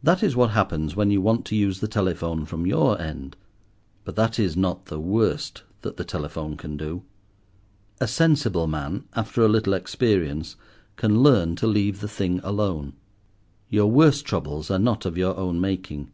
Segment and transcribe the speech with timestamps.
[0.00, 3.34] That is what happens when you want to use the telephone from your end.
[4.04, 7.02] But that is not the worst that the telephone can do.
[8.00, 10.54] A sensible man, after a little experience,
[10.94, 12.92] can learn to leave the thing alone.
[13.68, 16.12] Your worst troubles are not of your own making.